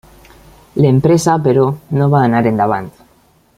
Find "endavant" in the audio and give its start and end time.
2.55-2.89